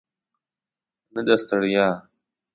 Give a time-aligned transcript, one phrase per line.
[1.13, 1.87] نه د ستړیا.